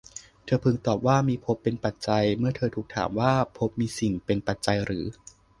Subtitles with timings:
[0.45, 5.05] เธอพึงตอบว่า มีภพเป็นปัจจัย เมื่อเธอถูกถามว่า ภพมีสิ่งเป็นปัจจัยหรือ